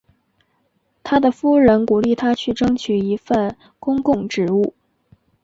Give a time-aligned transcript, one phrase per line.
[1.03, 4.73] 他的夫人鼓励他去争取一份公共职务。